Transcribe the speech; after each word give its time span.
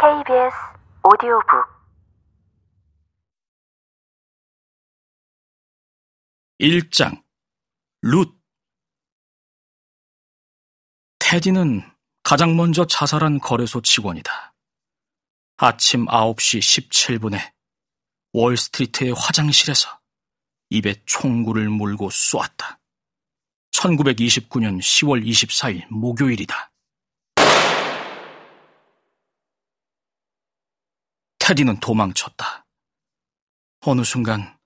KBS 0.00 0.56
오디오북 1.04 1.46
일장 6.56 7.22
룻 8.00 8.34
테디는 11.18 11.82
가장 12.22 12.56
먼저 12.56 12.86
자살한 12.86 13.40
거래소 13.40 13.82
직원이다. 13.82 14.54
아침 15.58 16.06
9시 16.06 16.60
17분에 16.60 17.52
월스트리트의 18.32 19.12
화장실에서 19.14 20.00
입에 20.70 20.94
총구를 21.04 21.68
물고 21.68 22.08
쏘았다. 22.08 22.80
1929년 23.72 24.78
10월 24.78 25.22
24일 25.26 25.86
목요일이다. 25.90 26.69
테디는 31.40 31.80
도망쳤다. 31.80 32.64
어느 33.80 34.04
순간 34.04 34.56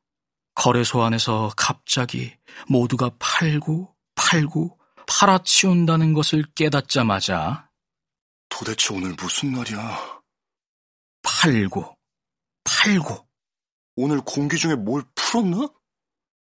거래소 0.55 1.03
안에서 1.03 1.51
갑자기 1.57 2.37
모두가 2.69 3.11
팔고 3.19 3.97
팔고 4.15 4.79
팔아치운다는 5.07 6.13
것을 6.13 6.45
깨닫자마자 6.55 7.71
도대체 8.49 8.95
오늘 8.95 9.15
무슨 9.15 9.53
날이야? 9.53 10.21
팔고 11.23 11.97
팔고 12.65 13.29
오늘 13.97 14.21
공기 14.21 14.57
중에 14.57 14.75
뭘 14.75 15.03
풀었나? 15.15 15.69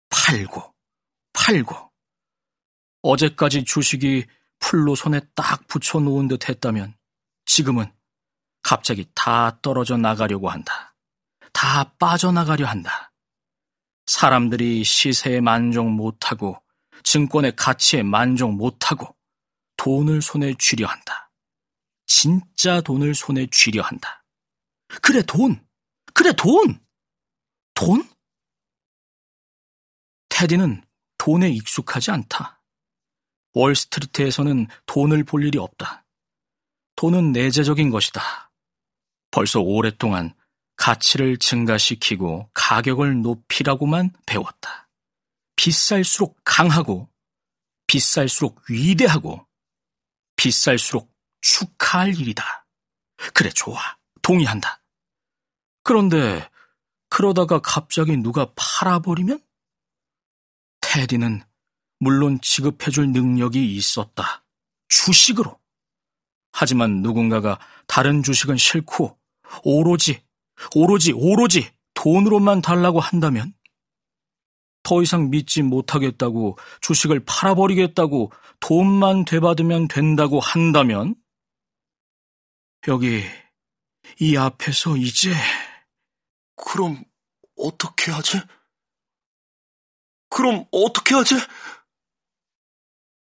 팔고 0.09 0.73
팔고 1.33 1.91
어제까지 3.01 3.63
주식이 3.63 4.25
풀로 4.59 4.95
손에 4.95 5.21
딱 5.35 5.67
붙여놓은 5.67 6.27
듯 6.27 6.49
했다면 6.49 6.95
지금은 7.45 7.91
갑자기 8.61 9.09
다 9.15 9.59
떨어져 9.61 9.97
나가려고 9.97 10.49
한다. 10.49 10.95
다 11.53 11.95
빠져나가려 11.97 12.65
한다. 12.67 13.11
사람들이 14.05 14.83
시세에 14.83 15.39
만족 15.41 15.89
못하고 15.89 16.61
증권의 17.03 17.55
가치에 17.55 18.03
만족 18.03 18.53
못하고 18.53 19.15
돈을 19.77 20.21
손에 20.21 20.55
쥐려 20.57 20.87
한다. 20.87 21.31
진짜 22.05 22.81
돈을 22.81 23.15
손에 23.15 23.47
쥐려 23.51 23.83
한다. 23.83 24.23
그래, 25.01 25.21
돈! 25.21 25.65
그래, 26.13 26.33
돈! 26.33 26.83
돈? 27.75 28.09
테디는 30.29 30.83
돈에 31.17 31.49
익숙하지 31.49 32.11
않다. 32.11 32.61
월스트리트에서는 33.53 34.67
돈을 34.85 35.23
볼 35.23 35.45
일이 35.45 35.57
없다. 35.57 36.05
돈은 36.95 37.31
내재적인 37.31 37.89
것이다. 37.89 38.48
벌써 39.31 39.59
오랫동안 39.59 40.33
가치를 40.75 41.37
증가시키고 41.37 42.49
가격을 42.53 43.21
높이라고만 43.21 44.13
배웠다. 44.25 44.89
비쌀수록 45.55 46.39
강하고, 46.45 47.09
비쌀수록 47.85 48.61
위대하고, 48.69 49.45
비쌀수록 50.37 51.13
축하할 51.41 52.17
일이다. 52.17 52.65
그래, 53.33 53.49
좋아. 53.49 53.97
동의한다. 54.21 54.81
그런데, 55.83 56.49
그러다가 57.09 57.59
갑자기 57.59 58.15
누가 58.15 58.53
팔아버리면? 58.55 59.43
테디는 60.79 61.43
물론 61.99 62.39
지급해줄 62.39 63.11
능력이 63.11 63.75
있었다. 63.75 64.45
주식으로. 64.87 65.59
하지만 66.53 67.01
누군가가 67.01 67.59
다른 67.85 68.23
주식은 68.23 68.55
싫고, 68.55 69.18
오로지, 69.63 70.23
오로지, 70.75 71.11
오로지 71.11 71.71
돈으로만 71.93 72.61
달라고 72.61 72.99
한다면? 72.99 73.53
더 74.83 75.01
이상 75.01 75.29
믿지 75.29 75.61
못하겠다고 75.61 76.57
주식을 76.81 77.25
팔아버리겠다고 77.25 78.31
돈만 78.59 79.25
되받으면 79.25 79.87
된다고 79.87 80.39
한다면? 80.39 81.15
여기, 82.87 83.23
이 84.19 84.37
앞에서 84.37 84.95
이제, 84.97 85.33
그럼 86.55 87.03
어떻게 87.57 88.11
하지? 88.11 88.39
그럼 90.29 90.65
어떻게 90.71 91.15
하지? 91.15 91.35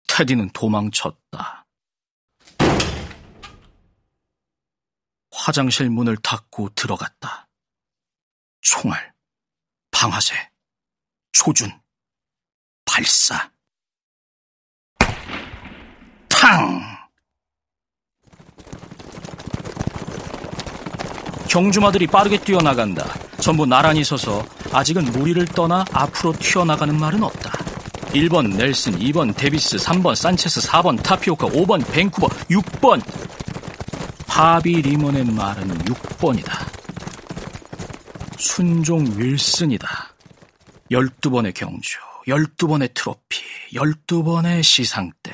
테디는 0.09 0.50
도망쳤다. 0.50 1.64
화장실 5.44 5.91
문을 5.91 6.16
닫고 6.16 6.71
들어갔다. 6.75 7.49
총알, 8.62 9.12
방아쇠, 9.91 10.34
조준, 11.32 11.71
발사. 12.87 13.50
탕! 16.31 16.81
경주마들이 21.47 22.06
빠르게 22.06 22.41
뛰어나간다. 22.41 23.04
전부 23.38 23.66
나란히 23.66 24.03
서서 24.03 24.47
아직은 24.72 25.12
무리를 25.12 25.44
떠나 25.49 25.84
앞으로 25.93 26.33
튀어나가는 26.33 26.99
말은 26.99 27.22
없다. 27.22 27.50
1번 28.15 28.56
넬슨, 28.56 28.99
2번 28.99 29.37
데비스, 29.37 29.77
3번 29.77 30.15
산체스, 30.15 30.62
4번 30.62 31.03
타피오카, 31.03 31.49
5번 31.49 31.87
밴쿠버, 31.93 32.28
6번 32.28 33.03
바비 34.34 34.83
리먼의 34.83 35.27
말은 35.27 35.69
6번이다. 35.84 36.50
순종 38.37 39.06
윌슨이다. 39.17 40.12
12번의 40.91 41.55
경주, 41.55 42.00
12번의 42.27 42.93
트로피, 42.95 43.41
12번의 43.75 44.65
시상대. 44.65 45.31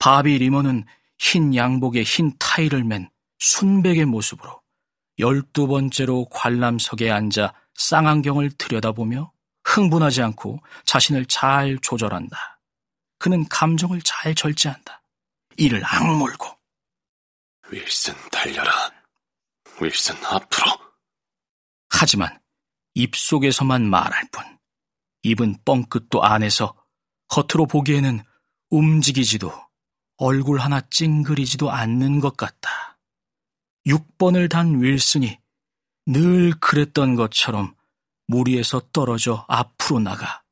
바비 0.00 0.38
리먼은 0.38 0.86
흰 1.18 1.54
양복에 1.54 2.02
흰 2.02 2.32
타이를 2.36 2.82
맨 2.82 3.08
순백의 3.38 4.06
모습으로 4.06 4.60
12번째로 5.20 6.26
관람석에 6.32 7.12
앉아 7.12 7.54
쌍안경을 7.74 8.50
들여다보며 8.58 9.30
흥분하지 9.62 10.20
않고 10.20 10.58
자신을 10.84 11.26
잘 11.26 11.78
조절한다. 11.80 12.58
그는 13.20 13.48
감정을 13.48 14.02
잘 14.02 14.34
절제한다. 14.34 15.00
이를 15.56 15.80
악물고 15.84 16.53
윌슨 17.70 18.14
달려라. 18.30 18.72
윌슨 19.80 20.14
앞으로. 20.24 20.66
하지만 21.90 22.40
입속에서만 22.94 23.88
말할 23.88 24.28
뿐 24.30 24.44
입은 25.22 25.64
뻥끗도 25.64 26.22
안에서 26.22 26.76
겉으로 27.28 27.66
보기에는 27.66 28.22
움직이지도 28.70 29.52
얼굴 30.16 30.60
하나 30.60 30.80
찡그리지도 30.80 31.70
않는 31.70 32.20
것 32.20 32.36
같다. 32.36 32.98
6번을 33.86 34.50
단 34.50 34.80
윌슨이 34.80 35.38
늘 36.06 36.52
그랬던 36.60 37.16
것처럼 37.16 37.74
무리에서 38.26 38.80
떨어져 38.92 39.44
앞으로 39.48 40.00
나가 40.00 40.42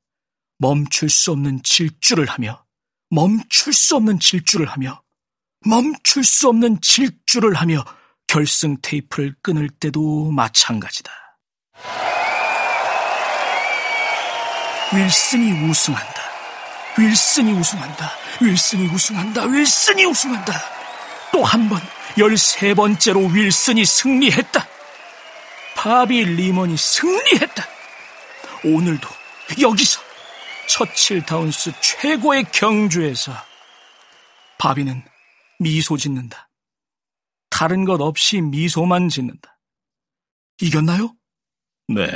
멈출 0.58 1.08
수 1.08 1.32
없는 1.32 1.62
질주를 1.62 2.26
하며 2.26 2.64
멈출 3.10 3.72
수 3.72 3.96
없는 3.96 4.18
질주를 4.18 4.66
하며 4.66 5.02
멈출 5.64 6.24
수 6.24 6.48
없는 6.48 6.80
질주를 6.80 7.54
하며 7.54 7.84
결승 8.26 8.76
테이프를 8.82 9.34
끊을 9.42 9.68
때도 9.68 10.30
마찬가지다. 10.30 11.10
윌슨이 14.94 15.52
우승한다. 15.68 16.22
윌슨이 16.98 17.52
우승한다. 17.52 18.10
윌슨이 18.41 18.86
우승한다. 18.88 19.44
윌슨이 19.47 20.04
우승한다. 20.04 20.53
또 21.32 21.42
한 21.44 21.68
번, 21.68 21.80
열세 22.18 22.74
번째로 22.74 23.20
윌슨이 23.26 23.84
승리했다. 23.86 24.66
바비 25.76 26.24
리먼이 26.24 26.76
승리했다. 26.76 27.65
오늘도 28.65 29.08
여기서 29.60 30.00
처칠 30.68 31.24
다운스 31.24 31.72
최고의 31.80 32.44
경주에서 32.53 33.32
바비는 34.58 35.03
미소 35.62 35.97
짓는다. 35.97 36.50
다른 37.50 37.84
것 37.84 38.00
없이 38.00 38.41
미소만 38.41 39.09
짓는다. 39.09 39.59
이겼나요? 40.60 41.16
네. 41.88 42.06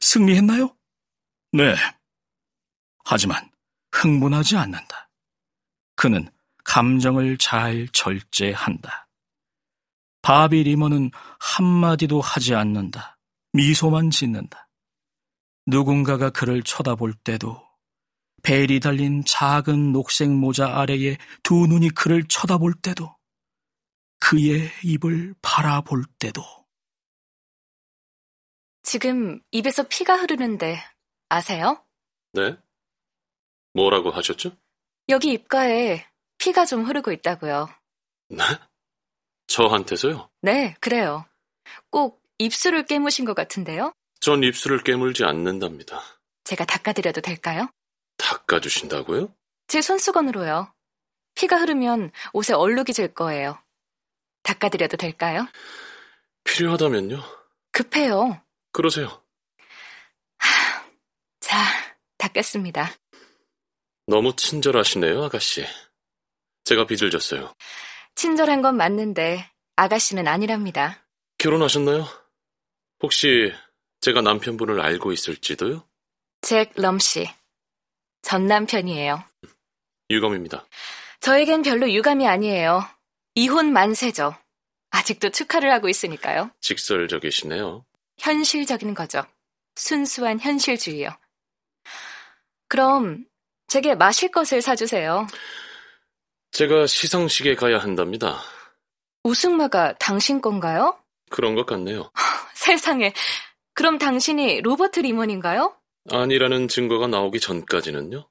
승리했나요? 0.00 0.76
네. 1.52 1.74
하지만 3.04 3.50
흥분하지 3.92 4.56
않는다. 4.56 5.10
그는 5.96 6.30
감정을 6.64 7.38
잘 7.38 7.88
절제한다. 7.88 9.08
바비 10.22 10.62
리먼은 10.62 11.10
한마디도 11.38 12.20
하지 12.20 12.54
않는다. 12.54 13.18
미소만 13.52 14.10
짓는다. 14.10 14.68
누군가가 15.66 16.30
그를 16.30 16.62
쳐다볼 16.62 17.14
때도 17.14 17.69
벨이 18.42 18.80
달린 18.80 19.24
작은 19.24 19.92
녹색 19.92 20.30
모자 20.30 20.78
아래에 20.80 21.16
두 21.42 21.66
눈이 21.66 21.90
그를 21.90 22.24
쳐다볼 22.28 22.74
때도 22.82 23.14
그 24.18 24.36
그의 24.36 24.70
입을 24.84 25.34
바라볼 25.42 26.04
때도 26.18 26.42
지금 28.82 29.40
입에서 29.50 29.84
피가 29.88 30.16
흐르는데 30.16 30.78
아세요? 31.28 31.84
네? 32.32 32.56
뭐라고 33.72 34.10
하셨죠? 34.10 34.56
여기 35.08 35.32
입가에 35.32 36.06
피가 36.38 36.64
좀 36.64 36.84
흐르고 36.84 37.12
있다고요. 37.12 37.68
네? 38.30 38.44
저한테서요? 39.46 40.30
네, 40.42 40.74
그래요. 40.80 41.26
꼭 41.90 42.22
입술을 42.38 42.86
깨무신 42.86 43.24
것 43.24 43.34
같은데요? 43.34 43.92
전 44.20 44.42
입술을 44.42 44.82
깨물지 44.82 45.24
않는답니다. 45.24 46.00
제가 46.44 46.64
닦아드려도 46.64 47.20
될까요? 47.20 47.68
닦아주신다고요? 48.20 49.34
제 49.66 49.80
손수건으로요. 49.80 50.72
피가 51.34 51.56
흐르면 51.56 52.12
옷에 52.32 52.52
얼룩이 52.52 52.92
질 52.92 53.14
거예요. 53.14 53.58
닦아드려도 54.42 54.96
될까요? 54.96 55.46
필요하다면요? 56.44 57.22
급해요. 57.72 58.42
그러세요. 58.72 59.22
자, 61.40 61.56
닦겠습니다. 62.18 62.90
너무 64.06 64.34
친절하시네요, 64.36 65.24
아가씨. 65.24 65.64
제가 66.64 66.86
빚을 66.86 67.10
졌어요. 67.10 67.54
친절한 68.14 68.60
건 68.62 68.76
맞는데 68.76 69.50
아가씨는 69.76 70.26
아니랍니다. 70.28 71.06
결혼하셨나요? 71.38 72.06
혹시 73.02 73.52
제가 74.00 74.20
남편분을 74.20 74.80
알고 74.80 75.12
있을지도요? 75.12 75.86
잭 76.42 76.72
럼씨. 76.76 77.28
전 78.30 78.46
남편이에요. 78.46 79.24
유감입니다. 80.08 80.64
저에겐 81.18 81.62
별로 81.62 81.90
유감이 81.90 82.28
아니에요. 82.28 82.84
이혼 83.34 83.72
만세죠. 83.72 84.36
아직도 84.90 85.30
축하를 85.30 85.72
하고 85.72 85.88
있으니까요. 85.88 86.52
직설적이시네요. 86.60 87.84
현실적인 88.18 88.94
거죠. 88.94 89.24
순수한 89.74 90.38
현실주의요. 90.38 91.10
그럼 92.68 93.26
제게 93.66 93.96
마실 93.96 94.30
것을 94.30 94.62
사주세요. 94.62 95.26
제가 96.52 96.86
시상식에 96.86 97.56
가야 97.56 97.78
한답니다. 97.78 98.38
우승마가 99.24 99.94
당신 99.98 100.40
건가요? 100.40 100.96
그런 101.30 101.56
것 101.56 101.66
같네요. 101.66 102.12
세상에. 102.54 103.12
그럼 103.74 103.98
당신이 103.98 104.60
로버트 104.60 105.00
리먼인가요? 105.00 105.79
아니라는 106.08 106.68
증거가 106.68 107.06
나오기 107.06 107.40
전까지는요. 107.40 108.28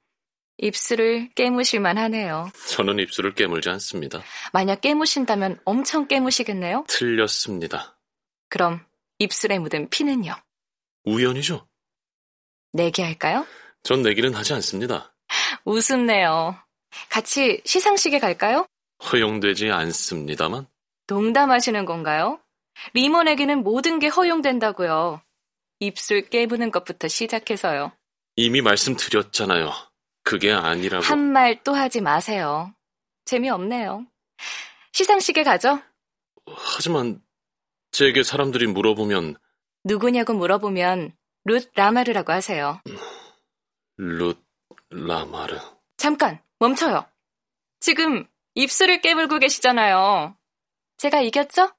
입술을 0.58 1.30
깨무실만 1.36 1.98
하네요. 1.98 2.50
저는 2.68 3.00
입술을 3.00 3.34
깨물지 3.34 3.70
않습니다. 3.70 4.22
만약 4.52 4.82
깨무신다면 4.82 5.60
엄청 5.64 6.08
깨무시겠네요? 6.08 6.86
틀렸습니다. 6.88 7.98
그럼 8.50 8.86
입술에 9.20 9.60
묻은 9.60 9.90
피는요? 9.90 10.34
우연이죠? 11.06 11.66
내기할까요? 12.74 13.46
전 13.84 14.02
내기는 14.02 14.34
하지 14.34 14.54
않습니다. 14.54 15.14
우습네요. 15.64 16.56
같이 17.10 17.62
시상식에 17.66 18.20
갈까요? 18.20 18.66
허용되지 19.12 19.70
않습니다만 19.70 20.68
농담하시는 21.08 21.86
건가요? 21.86 22.42
리먼에게는 22.94 23.64
모든 23.64 24.00
게 24.00 24.08
허용된다고요. 24.08 25.22
입술 25.80 26.30
깨부는 26.30 26.72
것부터 26.72 27.08
시작해서요. 27.08 27.92
이미 28.36 28.62
말씀드렸잖아요. 28.62 29.72
그게 30.24 30.52
아니라고. 30.52 31.04
한 31.06 31.32
말 31.32 31.64
또 31.64 31.74
하지 31.74 32.02
마세요. 32.02 32.74
재미없네요. 33.26 34.06
시상식에 34.94 35.44
가죠? 35.44 35.82
하지만 36.46 37.22
제게 37.92 38.24
사람들이 38.24 38.68
물어보면 38.68 39.36
누구냐고 39.86 40.34
물어보면 40.34 41.14
룻 41.46 41.72
라마르라고 41.76 42.32
하세요. 42.34 42.82
룻 43.98 44.38
라마르. 44.90 45.58
잠깐, 45.98 46.42
멈춰요. 46.60 47.06
지금 47.80 48.28
입술을 48.56 49.02
깨물고 49.02 49.40
계시잖아요. 49.40 50.36
제가 50.98 51.22
이겼죠? 51.22 51.72